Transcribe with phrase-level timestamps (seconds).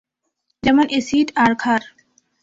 [0.63, 1.81] যেমন- এসিড আর ক্ষার!